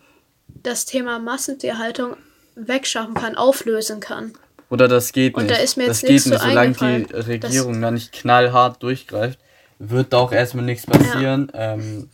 [0.48, 2.16] das Thema Massentierhaltung
[2.54, 4.34] wegschaffen kann, auflösen kann.
[4.68, 5.42] Oder das geht nicht.
[5.42, 8.82] Und da ist mir jetzt das geht nicht, so solange die Regierung da nicht knallhart
[8.82, 9.38] durchgreift,
[9.78, 11.50] wird da auch erstmal nichts passieren.
[11.54, 11.74] Ja.
[11.74, 12.08] Ähm,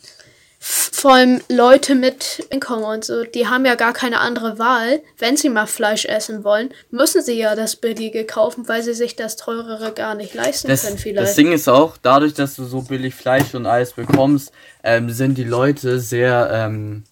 [0.71, 5.01] vor allem Leute mit Einkommen und so, die haben ja gar keine andere Wahl.
[5.17, 9.17] Wenn sie mal Fleisch essen wollen, müssen sie ja das Billige kaufen, weil sie sich
[9.17, 11.29] das Teurere gar nicht leisten das, können vielleicht.
[11.29, 14.53] Das Ding ist auch, dadurch, dass du so billig Fleisch und Eis bekommst,
[14.83, 17.05] ähm, sind die Leute sehr, ähm,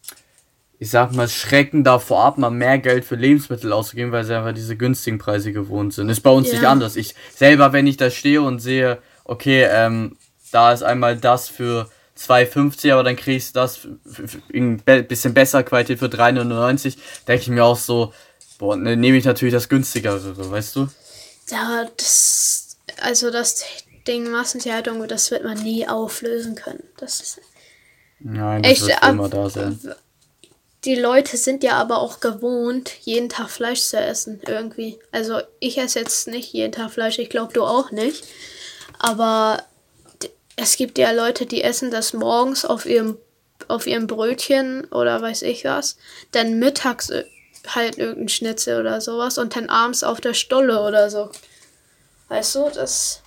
[0.79, 4.53] ich sag mal, schrecken davor ab, mal mehr Geld für Lebensmittel auszugeben, weil sie einfach
[4.53, 6.11] diese günstigen Preise gewohnt sind.
[6.11, 6.55] Ist bei uns ja.
[6.55, 6.97] nicht anders.
[6.97, 10.19] Ich selber, wenn ich da stehe und sehe, okay, ähm,
[10.53, 11.89] da ist einmal das für
[12.19, 13.87] 2,50, aber dann kriegst du das
[14.49, 16.97] in bisschen besser Qualität für 3,99.
[17.27, 18.13] Denke ich mir auch so,
[18.59, 20.89] boah, ne, nehme ich natürlich das günstigere, weißt du?
[21.51, 23.65] Ja, das, also das
[24.07, 26.83] Ding Massentierhaltung, das wird man nie auflösen können.
[26.97, 27.41] Das ist.
[28.19, 29.79] Nein, das echt, wird immer da sein.
[30.85, 34.99] Die Leute sind ja aber auch gewohnt, jeden Tag Fleisch zu essen, irgendwie.
[35.11, 38.25] Also ich esse jetzt nicht jeden Tag Fleisch, ich glaube du auch nicht.
[38.99, 39.63] Aber
[40.57, 43.19] es gibt ja Leute, die essen das morgens auf ihrem,
[43.69, 45.97] auf ihrem Brötchen oder weiß ich was.
[46.33, 47.13] Dann mittags
[47.69, 51.31] halt irgendein Schnitzel oder sowas und dann abends auf der Stolle oder so.
[52.29, 53.23] Weißt du, das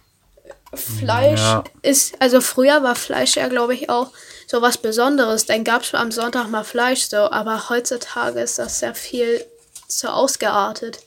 [0.74, 1.64] Fleisch ja.
[1.82, 4.12] ist, also früher war Fleisch ja, glaube ich, auch
[4.48, 5.46] so was Besonderes.
[5.46, 9.44] Dann gab es am Sonntag mal Fleisch so, aber heutzutage ist das sehr viel
[9.88, 11.00] zu ausgeartet.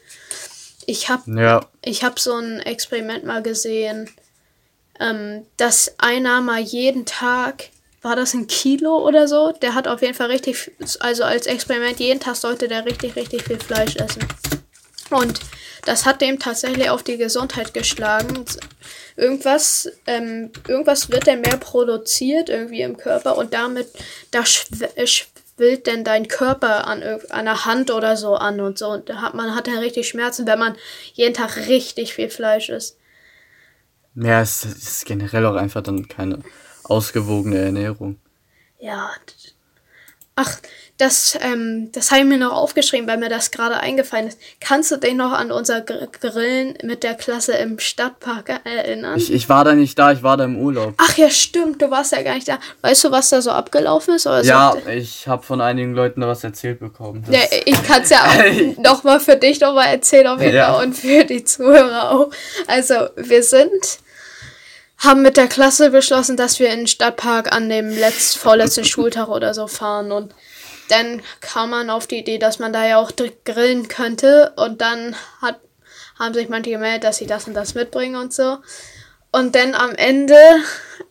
[0.87, 1.67] Ich habe Ja.
[1.83, 4.11] ich hab so ein Experiment mal gesehen,
[5.01, 7.71] ähm, dass einer mal jeden Tag,
[8.03, 9.53] war das ein Kilo oder so?
[9.53, 13.45] Der hat auf jeden Fall richtig, also als Experiment, jeden Tag sollte der richtig, richtig
[13.45, 14.27] viel Fleisch essen.
[15.11, 15.41] Und
[15.85, 18.45] das hat dem tatsächlich auf die Gesundheit geschlagen.
[19.17, 23.89] Irgendwas, ähm, irgendwas wird dann mehr produziert irgendwie im Körper und damit,
[24.31, 24.45] da
[24.95, 28.89] äh, schwillt denn dein Körper an einer Hand oder so an und so.
[28.89, 30.77] Und hat, man hat dann richtig Schmerzen, wenn man
[31.15, 32.97] jeden Tag richtig viel Fleisch isst.
[34.15, 36.41] Ja, es ist generell auch einfach dann keine
[36.85, 38.19] ausgewogene Ernährung.
[38.79, 39.11] Ja.
[40.35, 40.59] Ach,
[40.97, 44.39] das, ähm, das habe ich mir noch aufgeschrieben, weil mir das gerade eingefallen ist.
[44.61, 49.19] Kannst du dich noch an unser Gr- Grillen mit der Klasse im Stadtpark erinnern?
[49.19, 50.95] Ich, ich war da nicht da, ich war da im Urlaub.
[50.97, 52.59] Ach ja, stimmt, du warst ja gar nicht da.
[52.81, 54.27] Weißt du, was da so abgelaufen ist?
[54.27, 54.89] Oder Ja, so?
[54.91, 57.25] ich habe von einigen Leuten was erzählt bekommen.
[57.31, 60.73] Ja ich kann es ja auch nochmal für dich nochmal erzählen auf jeden Ja.
[60.75, 62.31] Fall und für die Zuhörer auch.
[62.67, 63.99] Also, wir sind,
[65.03, 69.29] haben mit der Klasse beschlossen, dass wir in den Stadtpark an dem letzt, vorletzten Schultag
[69.29, 70.13] oder so fahren.
[70.13, 70.35] Und
[70.89, 73.11] dann kam man auf die Idee, dass man da ja auch
[73.45, 74.53] grillen könnte.
[74.57, 75.61] Und dann hat,
[76.19, 78.59] haben sich manche gemeldet, dass sie das und das mitbringen und so.
[79.33, 80.39] Und dann am Ende,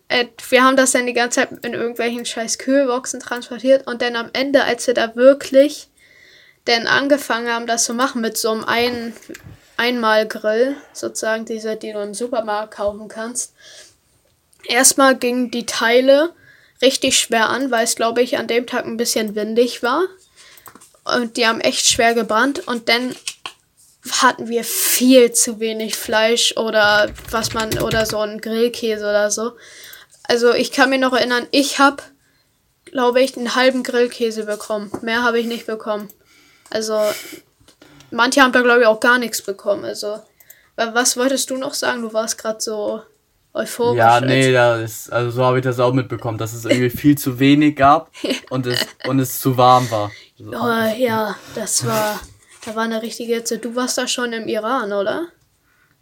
[0.08, 3.88] äh, wir haben das dann die ganze Zeit in irgendwelchen scheiß Kühlboxen transportiert.
[3.88, 5.90] Und dann am Ende, als wir da wirklich
[6.66, 9.14] dann angefangen haben, das zu machen mit so einem ein
[9.82, 13.54] Einmalgrill, sozusagen diese, die du im Supermarkt kaufen kannst.
[14.68, 16.36] Erstmal gingen die Teile
[16.84, 20.04] richtig schwer an, weil es, glaube ich, an dem Tag ein bisschen windig war.
[21.04, 22.68] Und die haben echt schwer gebrannt.
[22.68, 23.16] Und dann
[24.22, 29.54] hatten wir viel zu wenig Fleisch oder was man, oder so ein Grillkäse oder so.
[30.24, 32.04] Also ich kann mir noch erinnern, ich habe,
[32.86, 34.92] glaube ich, einen halben Grillkäse bekommen.
[35.02, 36.08] Mehr habe ich nicht bekommen.
[36.70, 37.00] Also
[38.12, 39.86] manche haben da, glaube ich, auch gar nichts bekommen.
[39.86, 40.20] Also
[40.76, 42.02] wa- was wolltest du noch sagen?
[42.02, 43.02] Du warst gerade so
[43.54, 43.98] euphorisch.
[43.98, 47.18] Ja, nee, da ist, also so habe ich das auch mitbekommen, dass es irgendwie viel
[47.18, 48.10] zu wenig gab
[48.50, 50.12] und es, und es zu warm war.
[50.38, 50.52] So.
[50.52, 52.20] Oh, ja, das war,
[52.66, 53.58] da war eine richtige Hitze.
[53.58, 55.28] Du warst da schon im Iran, oder?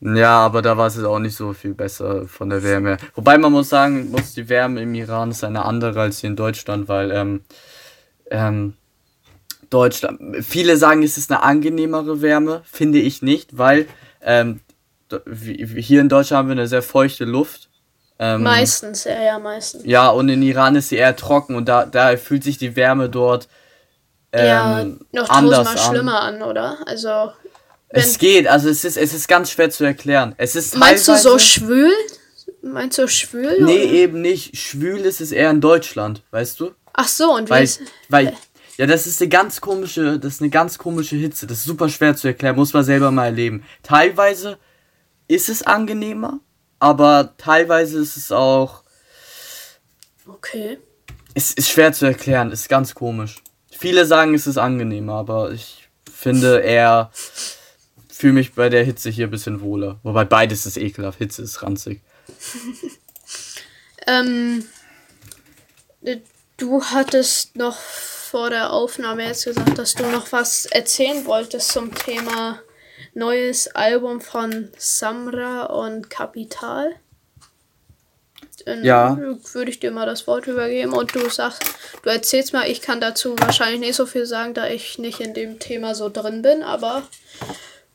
[0.02, 2.98] Ja, aber da war es jetzt auch nicht so viel besser von der Wärme.
[3.16, 6.38] Wobei man muss sagen, muss die Wärme im Iran ist eine andere als hier in
[6.38, 7.42] Deutschland, weil ähm,
[8.32, 8.76] ähm,
[9.70, 13.88] Deutschland, viele sagen, es ist eine angenehmere Wärme, finde ich nicht, weil
[14.22, 14.62] ähm,
[15.76, 17.70] hier in Deutschland haben wir eine sehr feuchte Luft.
[18.20, 19.86] Ähm, Meistens, ja, ja, meistens.
[19.86, 23.10] Ja, und in Iran ist sie eher trocken und da, da fühlt sich die Wärme
[23.10, 23.48] dort
[24.34, 25.78] ja, ähm, noch anders an.
[25.78, 26.78] schlimmer an, oder?
[26.86, 27.32] Also,
[27.90, 30.36] Es geht, also es ist, es ist ganz schwer zu erklären.
[30.38, 31.92] Es ist meinst du so schwül?
[32.62, 33.64] Meinst du schwül?
[33.64, 33.94] Nee, oder?
[33.94, 34.58] eben nicht.
[34.58, 36.72] Schwül ist es eher in Deutschland, weißt du?
[36.94, 37.70] Ach so, und wie Weil,
[38.10, 38.34] weil,
[38.80, 41.46] ja, das ist eine ganz komische, das ist eine ganz komische Hitze.
[41.46, 43.66] Das ist super schwer zu erklären, muss man selber mal erleben.
[43.84, 44.58] Teilweise
[45.28, 46.40] ist es angenehmer,
[46.80, 48.84] aber teilweise ist es auch,
[50.26, 50.78] Okay.
[51.34, 53.44] es ist schwer zu erklären, ist ganz komisch.
[53.70, 57.12] Viele sagen, es ist angenehmer, aber ich finde eher,
[58.10, 60.00] fühle mich bei der Hitze hier ein bisschen wohler.
[60.04, 62.02] Wobei beides ist ekelhaft, Hitze ist ranzig.
[64.08, 64.66] Ähm,
[66.02, 66.18] äh,
[66.58, 67.78] du hattest noch
[68.30, 72.60] vor der Aufnahme jetzt gesagt, dass du noch was erzählen wolltest zum Thema
[73.16, 76.92] neues Album von Samra und Kapital.
[78.66, 79.18] Dann Ja.
[79.18, 81.64] würde ich dir mal das Wort übergeben und du sagst,
[82.04, 85.34] du erzählst mal, ich kann dazu wahrscheinlich nicht so viel sagen, da ich nicht in
[85.34, 87.04] dem Thema so drin bin, aber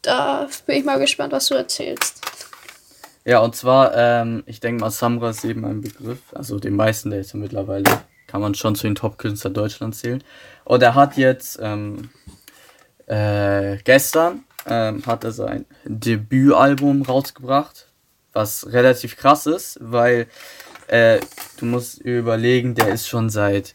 [0.03, 2.21] da bin ich mal gespannt, was du erzählst.
[3.25, 6.19] Ja, und zwar, ähm, ich denke mal, Samra ist eben ein Begriff.
[6.33, 7.85] Also den meisten, der ist ja mittlerweile,
[8.35, 10.25] kann man schon zu den Top-Künstlern Deutschlands zählen.
[10.65, 12.11] Und er hat jetzt, ähm,
[13.07, 17.87] äh, gestern, ähm, hat er sein Debütalbum rausgebracht,
[18.33, 20.27] was relativ krass ist, weil,
[20.89, 21.21] äh,
[21.59, 23.73] du musst überlegen, der ist schon seit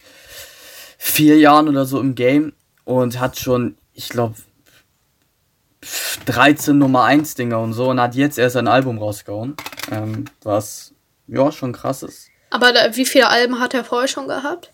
[0.97, 2.51] vier Jahren oder so im Game
[2.83, 4.35] und hat schon, ich glaube,
[6.25, 9.55] 13 Nummer 1 Dinger und so und hat jetzt erst ein Album rausgehauen.
[9.89, 10.93] Ähm, was
[11.27, 12.28] ja schon krass ist.
[12.49, 14.71] Aber da, wie viele Alben hat er vorher schon gehabt?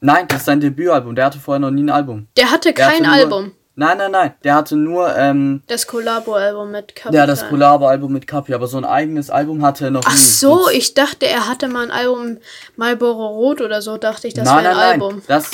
[0.00, 1.14] Nein, das ist sein Debütalbum.
[1.14, 2.26] Der hatte vorher noch nie ein Album.
[2.36, 3.52] Der hatte Der hatte kein nur- Album.
[3.76, 4.34] Nein, nein, nein.
[4.44, 7.14] Der hatte nur, ähm, Das Collabo-Album mit Capital.
[7.14, 10.18] ja, das Collabo-Album mit Kapi, aber so ein eigenes Album hatte er noch Ach nie.
[10.18, 12.36] so, Das- ich dachte, er hatte mal ein Album
[12.76, 15.14] Marlboro Rot oder so, dachte ich, das nein, wäre ein nein, Album.
[15.14, 15.22] nein.
[15.26, 15.50] Das,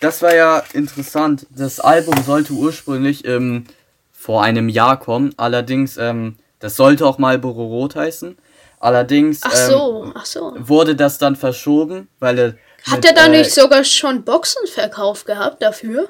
[0.00, 1.46] das war ja interessant.
[1.50, 3.64] Das Album sollte ursprünglich ähm,
[4.12, 5.34] vor einem Jahr kommen.
[5.36, 8.38] Allerdings, ähm, das sollte auch Marlboro Rot heißen.
[8.80, 10.54] Allerdings Ach ähm, so, ach so.
[10.58, 12.54] wurde das dann verschoben, weil er.
[12.84, 16.08] Hat mit, er da äh, nicht sogar schon Boxen verkauft gehabt dafür?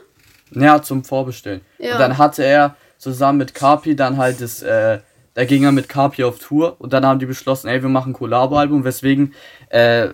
[0.50, 1.62] Ja, zum Vorbestellen.
[1.78, 1.94] Ja.
[1.94, 5.00] Und dann hatte er zusammen mit Carpi dann halt das, äh,
[5.34, 8.10] da ging er mit Carpi auf Tour und dann haben die beschlossen, ey, wir machen
[8.10, 9.34] ein Collabo-Album, weswegen
[9.70, 10.08] äh,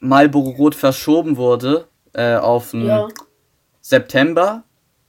[0.00, 3.08] Marlboro Rot verschoben wurde äh, auf den ja.
[3.80, 4.64] September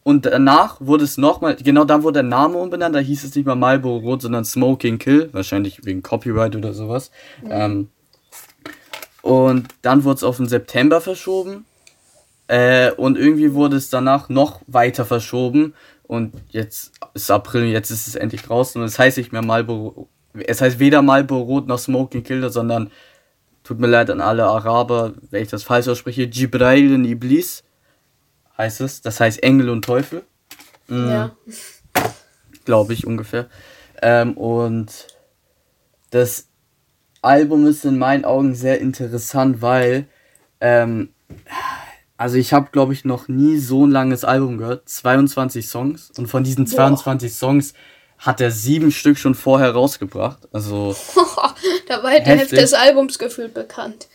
[0.08, 3.46] und danach wurde es nochmal, genau dann wurde der Name umbenannt, da hieß es nicht
[3.46, 7.12] mehr Marlboro Rot, sondern Smoking Kill, wahrscheinlich wegen Copyright oder sowas.
[7.44, 7.66] Ja.
[7.66, 7.90] Ähm,
[9.22, 11.66] und dann wurde es auf den September verschoben.
[12.48, 15.74] Äh, und irgendwie wurde es danach noch weiter verschoben.
[16.04, 18.80] Und jetzt ist April, jetzt ist es endlich draußen.
[18.80, 22.92] Und es heißt nicht mehr Marlboro, es heißt weder Marlboro Rot noch Smoking Kill, sondern,
[23.66, 27.66] tut mir leid an alle Araber, wenn ich das falsch ausspreche, Jibrail Iblis
[28.58, 29.02] heißt es.
[29.02, 30.24] Das heißt Engel und Teufel.
[30.88, 31.10] Mhm.
[31.10, 31.36] Ja.
[32.66, 33.48] Glaube ich ungefähr.
[34.02, 35.08] Ähm, und
[36.12, 36.48] das
[37.22, 40.08] Album ist in meinen Augen sehr interessant, weil,
[40.62, 41.10] ähm,
[42.16, 44.88] also ich habe, glaube ich, noch nie so ein langes Album gehört.
[44.90, 46.12] 22 Songs.
[46.18, 47.38] Und von diesen 22 Boah.
[47.38, 47.74] Songs
[48.18, 50.48] hat er sieben Stück schon vorher rausgebracht.
[50.52, 50.96] Also.
[51.88, 54.08] da war halt die Hälfte des Albums gefühlt bekannt.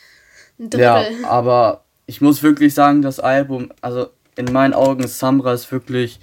[0.75, 6.21] Ja, aber ich muss wirklich sagen, das Album, also in meinen Augen, Samra ist wirklich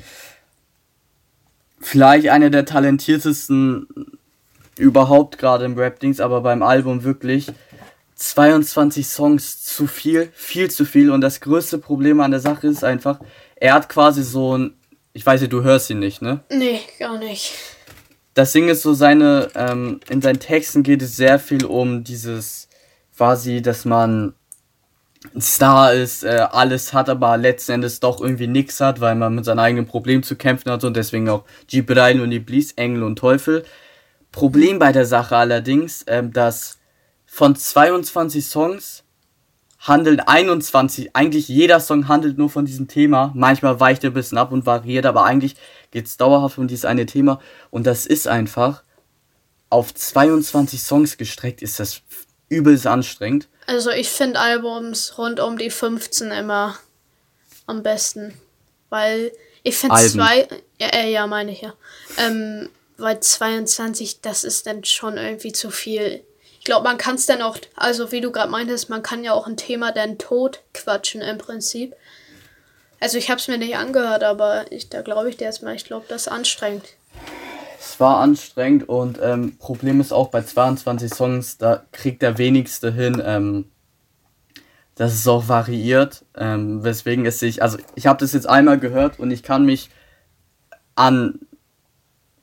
[1.79, 3.87] vielleicht einer der talentiertesten
[4.77, 7.47] überhaupt gerade im Rap-Dings, aber beim Album wirklich
[8.15, 11.11] 22 Songs zu viel, viel zu viel.
[11.11, 13.19] Und das größte Problem an der Sache ist einfach,
[13.55, 14.73] er hat quasi so ein,
[15.13, 16.41] ich weiß nicht, du hörst ihn nicht, ne?
[16.49, 17.53] Nee, gar nicht.
[18.33, 22.69] Das Ding ist so, seine, ähm, in seinen Texten geht es sehr viel um dieses,
[23.15, 24.33] quasi, dass man
[25.39, 29.45] Star ist, äh, alles hat, aber letzten Endes doch irgendwie nichts hat, weil man mit
[29.45, 33.65] seinen eigenen Problemen zu kämpfen hat und deswegen auch Jibrail und Iblis, Engel und Teufel.
[34.32, 36.79] Problem bei der Sache allerdings, ähm, dass
[37.25, 39.03] von 22 Songs
[39.79, 43.32] handeln 21, eigentlich jeder Song handelt nur von diesem Thema.
[43.36, 45.55] Manchmal weicht er ein bisschen ab und variiert, aber eigentlich
[45.91, 47.39] geht es dauerhaft um dieses eine Thema.
[47.69, 48.84] Und das ist einfach,
[49.69, 52.01] auf 22 Songs gestreckt, ist das
[52.49, 53.47] übelst anstrengend.
[53.69, 56.79] Also ich finde Albums rund um die 15 immer
[57.67, 58.34] am besten.
[58.89, 60.47] Weil ich finde zwei,
[60.79, 61.75] ja, äh, ja, meine ich ja.
[62.17, 66.23] Ähm, weil 22, das ist dann schon irgendwie zu viel.
[66.58, 69.34] Ich glaube, man kann es dann auch, also wie du gerade meintest, man kann ja
[69.34, 71.95] auch ein Thema dann tot quatschen im Prinzip.
[72.99, 75.86] Also ich habe es mir nicht angehört, aber ich, da glaube ich dir erstmal, ich
[75.86, 76.86] glaube, das ist anstrengend.
[77.79, 82.91] Es war anstrengend und ähm, Problem ist auch bei 22 Songs, da kriegt der wenigste
[82.91, 83.65] hin, ähm,
[84.95, 89.17] dass es auch variiert, ähm, weswegen es sich, also ich habe das jetzt einmal gehört
[89.17, 89.89] und ich kann mich
[90.95, 91.39] an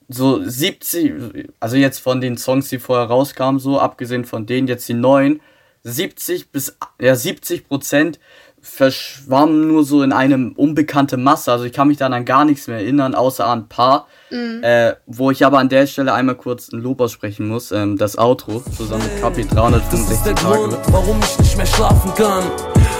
[0.08, 4.88] so 70, also jetzt von den Songs, die vorher rauskamen, so abgesehen von denen jetzt
[4.88, 5.42] die neuen,
[5.82, 8.18] 70 bis ja 70 Prozent
[8.66, 11.52] verschwammen nur so in eine unbekannte Masse.
[11.52, 14.06] Also ich kann mich dann an gar nichts mehr erinnern, außer an ein paar.
[14.30, 14.62] Mhm.
[14.62, 17.70] Äh, wo ich aber an der Stelle einmal kurz ein Lob aussprechen muss.
[17.70, 20.58] Ähm, das Outro zusammen mit Kapi 365 das ist der Tage.
[20.58, 22.44] Grund, warum ich nicht mehr schlafen kann.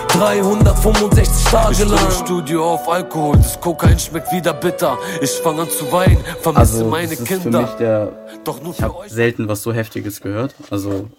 [0.09, 2.11] 365 Tage lang.
[2.11, 4.96] Studio auf Alkohol, das Kokain schmeckt wieder bitter.
[5.20, 7.59] Ich fange an zu weinen, vermisse also, meine das ist Kinder.
[7.59, 8.12] Für mich der,
[8.44, 10.55] Doch nur ich habe selten was so Heftiges gehört.
[10.70, 11.11] Also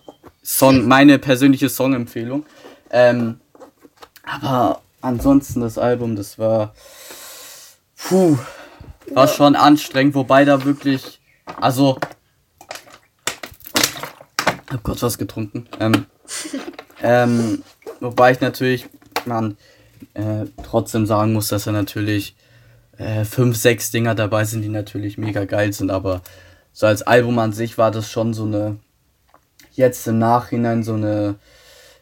[0.41, 2.45] Song, meine persönliche Songempfehlung.
[2.89, 3.41] Ähm,
[4.28, 6.74] aber ansonsten das Album, das war.
[7.98, 8.38] Puh.
[9.13, 11.20] War schon anstrengend, wobei da wirklich.
[11.60, 11.98] Also.
[14.70, 15.68] Hab kurz was getrunken.
[15.80, 16.06] Ähm,
[17.02, 17.63] ähm,
[18.02, 18.88] wobei ich natürlich,
[19.26, 19.58] man,
[20.13, 22.36] äh, trotzdem sagen muss, dass er natürlich
[22.98, 26.22] äh, fünf, sechs Dinger dabei sind, die natürlich mega geil sind, aber
[26.74, 28.78] so als Album an sich war das schon so eine,
[29.74, 31.36] jetzt im Nachhinein so eine,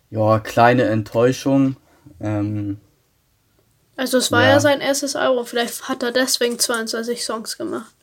[0.09, 1.75] ja, kleine Enttäuschung,
[2.19, 2.77] ähm,
[3.97, 4.49] also es war ja.
[4.49, 4.59] ja.
[4.59, 7.93] sein erstes Album, vielleicht hat er deswegen 22 Songs gemacht.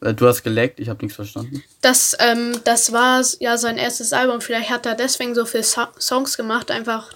[0.00, 1.62] Äh, du hast geleckt, ich habe nichts verstanden.
[1.80, 5.82] Das, ähm, das war ja sein erstes Album, vielleicht hat er deswegen so viele so
[5.98, 7.12] Songs gemacht, einfach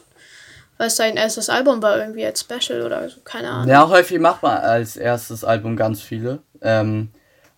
[0.79, 3.69] weil sein erstes Album war, irgendwie als Special oder so, keine Ahnung.
[3.69, 6.39] Ja, häufig macht man als erstes Album ganz viele.
[6.63, 7.09] Ähm,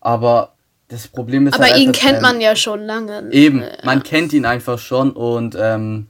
[0.01, 0.55] aber
[0.89, 1.55] das Problem ist.
[1.55, 3.31] Aber halt ihn kennt man ja schon lange.
[3.31, 3.69] Eben, ja.
[3.85, 6.09] man kennt ihn einfach schon und ähm,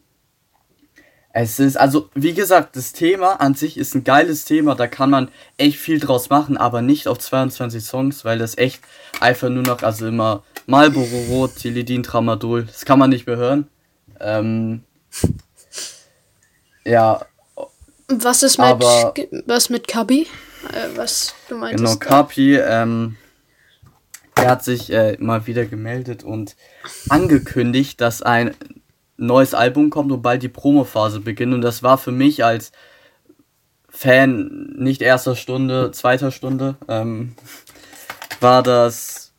[1.32, 5.10] es ist, also wie gesagt, das Thema an sich ist ein geiles Thema, da kann
[5.10, 8.80] man echt viel draus machen, aber nicht auf 22 Songs, weil das echt
[9.20, 13.68] einfach nur noch, also immer Marlboro Rot, Tilidin, Tramadol, das kann man nicht mehr hören.
[14.18, 14.82] Ähm,
[16.84, 17.24] ja.
[18.08, 19.14] Was ist mit, aber,
[19.46, 20.26] was mit Kabi?
[20.72, 21.76] Äh, was du meinst?
[21.76, 23.16] Genau, Kapi, ähm,
[24.34, 26.56] er hat sich äh, mal wieder gemeldet und
[27.08, 28.56] angekündigt, dass ein
[29.20, 31.54] neues Album kommt und bald die Promophase beginnt.
[31.54, 32.72] Und das war für mich als
[33.88, 36.76] Fan nicht erster Stunde, zweiter Stunde.
[36.88, 37.34] Ähm,
[38.40, 39.32] war das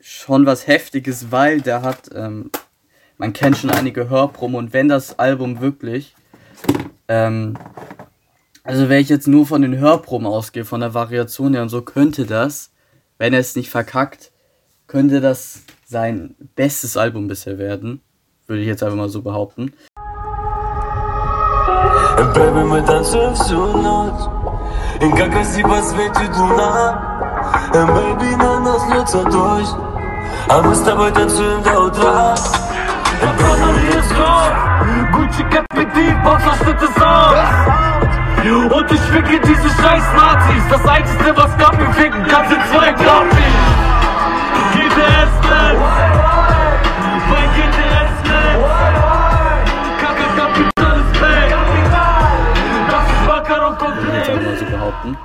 [0.00, 2.50] schon was Heftiges, weil der hat, ähm,
[3.16, 6.14] man kennt schon einige Hörproben und wenn das Album wirklich,
[7.08, 7.56] ähm,
[8.64, 11.82] also wenn ich jetzt nur von den Hörproben ausgehe, von der Variation her und so,
[11.82, 12.72] könnte das,
[13.18, 14.32] wenn er es nicht verkackt,
[14.86, 18.00] könnte das sein bestes Album bisher werden
[18.47, 19.73] Würde ich jetzt einfach mal so behaupten.
[22.37, 24.21] Baby, мы танцуем всю ночь
[25.01, 26.99] И как красиво светит луна
[27.71, 29.75] Baby, на нас льется дождь
[30.49, 32.35] А мы с тобой танцуем до утра
[33.21, 34.53] Brother, hier ist Gold
[35.13, 41.91] Gucci Capiti, Boxerschnitte Sound Und ich ficke diese scheiß Nazis Das einzige, was gab mir
[41.93, 43.57] ficken kann, sind zwei Grafis
[44.73, 45.07] Geht der
[54.92, 55.18] behaupten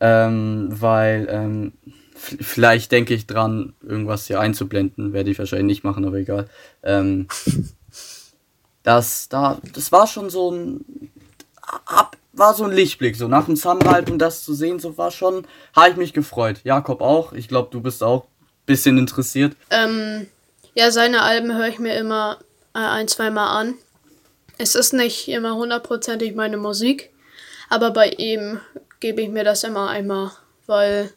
[0.00, 1.72] ähm, weil ähm,
[2.14, 5.12] vielleicht denke ich dran, irgendwas hier einzublenden.
[5.12, 6.48] Werde ich wahrscheinlich nicht machen, aber egal.
[6.82, 7.28] Ähm,
[8.82, 11.10] das, da, das war schon so ein.
[11.86, 15.46] Ab, war so ein Lichtblick, so nach dem Summer-Album das zu sehen, so war schon,
[15.74, 16.60] habe ich mich gefreut.
[16.62, 19.56] Jakob auch, ich glaube, du bist auch ein bisschen interessiert.
[19.68, 20.26] Ähm,
[20.74, 22.38] ja, seine Alben höre ich mir immer
[22.72, 23.74] äh, ein, zweimal an.
[24.58, 27.10] Es ist nicht immer hundertprozentig meine Musik,
[27.70, 28.60] aber bei ihm
[29.00, 30.32] gebe ich mir das immer einmal,
[30.66, 31.10] weil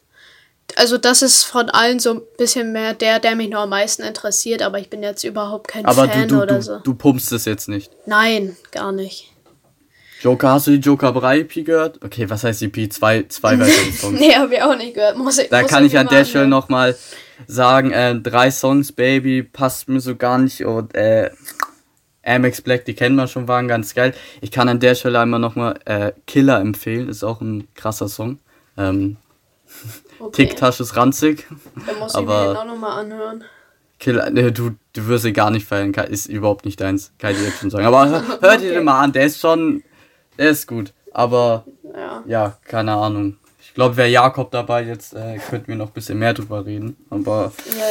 [0.76, 4.02] also das ist von allen so ein bisschen mehr der, der mich noch am meisten
[4.02, 6.78] interessiert, aber ich bin jetzt überhaupt kein aber Fan du, du, oder du, so.
[6.78, 7.92] Du pumpst es jetzt nicht.
[8.06, 9.30] Nein, gar nicht.
[10.22, 12.02] Joker, hast du die Joker 3 EP gehört?
[12.02, 12.90] Okay, was heißt EP?
[12.90, 14.18] Zwei, zwei weitere Songs.
[14.18, 15.18] nee, hab ich auch nicht gehört.
[15.18, 16.24] Muss ich, da muss kann ich an der.
[16.24, 16.96] Stelle nochmal
[17.46, 21.30] sagen, äh, drei Songs, Baby, passt mir so gar nicht und äh,
[22.24, 24.14] Amex Black, die kennen wir schon, waren ganz geil.
[24.40, 28.38] Ich kann an der Stelle einmal nochmal äh, Killer empfehlen, ist auch ein krasser Song.
[28.76, 29.16] Ähm,
[30.20, 30.46] Okay.
[30.46, 31.46] Ticktasch ist ranzig.
[31.86, 33.44] Dann muss ich aber mir den auch nochmal anhören.
[33.98, 37.38] Killer, ne, du, du wirst ihn gar nicht feiern, ist überhaupt nicht deins, kann ich
[37.38, 37.84] dir jetzt schon sagen.
[37.84, 38.74] Aber hör, hör dir Okay.
[38.74, 39.82] den mal an, der ist schon,
[40.38, 40.92] der ist gut.
[41.12, 42.22] Aber Ja.
[42.26, 43.36] ja, keine Ahnung.
[43.60, 46.96] Ich glaube, wäre Jakob dabei, jetzt äh, könnten wir noch ein bisschen mehr drüber reden.
[47.10, 47.84] Aber ja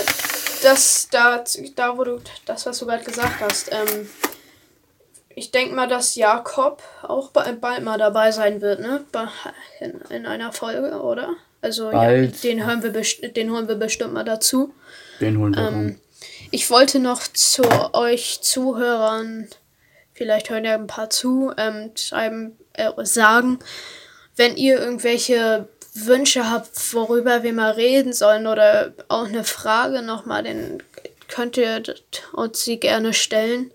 [0.64, 1.44] das, da,
[1.76, 4.10] da, wo du, das, was du gerade gesagt hast, ähm,
[5.36, 9.04] ich denke mal, dass Jakob auch ba- bald mal dabei sein wird, ne?
[9.80, 11.30] In, in einer Folge, oder?
[11.62, 12.92] Also, ja, den, hören wir
[13.32, 14.74] den holen wir bestimmt mal dazu.
[15.20, 16.00] den holen wir Ähm.
[16.52, 19.48] Ich wollte noch zu euch Zuhörern,
[20.14, 23.60] vielleicht hören ja ein paar zu, ähm, schreiben, äh, sagen,
[24.36, 30.44] wenn ihr irgendwelche Wünsche habt, worüber wir mal reden sollen oder auch eine Frage nochmal,
[30.44, 30.82] dann
[31.28, 31.84] könnt ihr
[32.34, 33.72] uns sie gerne stellen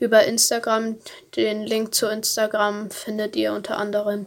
[0.00, 0.96] über Instagram.
[1.36, 4.26] Den Link zu Instagram findet ihr unter anderem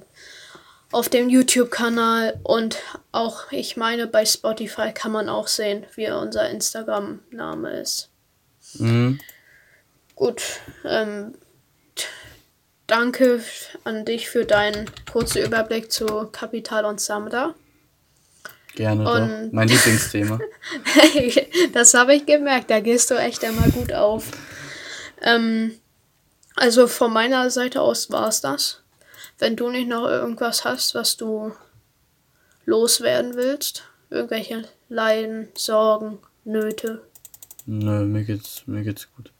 [0.91, 2.77] auf dem YouTube-Kanal und
[3.12, 8.10] auch, ich meine, bei Spotify kann man auch sehen, wie unser Instagram-Name ist.
[8.75, 9.19] Mhm.
[10.15, 10.43] Gut,
[10.86, 11.34] ähm,
[12.93, 13.41] danke
[13.86, 17.56] an dich für deinen kurzen Überblick zu Kapital und Samda.
[18.75, 19.51] Gerne und- doch.
[19.51, 20.39] Mein Lieblingsthema.
[21.73, 24.25] das habe ich gemerkt, da gehst du echt einmal gut auf.
[25.21, 25.73] Ähm,
[26.56, 28.82] also von meiner Seite aus war es das.
[29.39, 31.51] Wenn du nicht noch irgendwas hast, was du
[32.65, 37.01] loswerden willst, irgendwelche Leiden, Sorgen, Nöte.
[37.65, 39.32] Nö, mir geht's, mir geht's gut.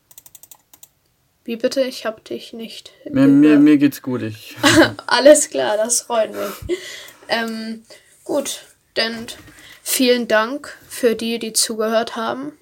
[1.46, 1.82] Wie bitte?
[1.82, 2.92] Ich hab dich nicht.
[3.10, 4.22] Mir, mir, mir geht's gut.
[4.22, 4.56] Ich,
[5.08, 6.78] Alles klar, das freut mich.
[7.28, 7.84] ähm,
[8.24, 8.62] gut,
[8.94, 9.28] dann
[9.82, 12.58] vielen Dank für die, die zugehört haben.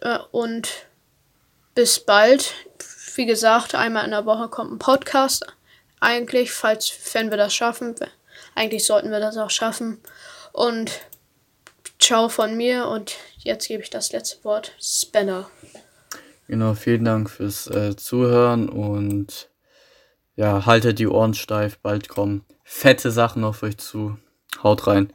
[0.00, 0.68] Äh, Und
[1.74, 2.54] bis bald.
[3.16, 5.46] Wie gesagt, einmal in der Woche kommt ein Podcast.
[6.00, 7.94] Eigentlich, falls, wenn wir das schaffen.
[8.54, 10.00] Eigentlich sollten wir das auch schaffen.
[10.52, 10.90] Und
[11.98, 12.86] ciao von mir.
[12.86, 14.72] Und jetzt gebe ich das letzte Wort.
[14.80, 15.50] Spanner.
[16.46, 19.50] Genau, vielen Dank fürs äh, Zuhören und
[20.34, 21.78] ja, haltet die Ohren steif.
[21.78, 24.18] Bald kommen fette Sachen auf euch zu.
[24.62, 25.12] Haut rein.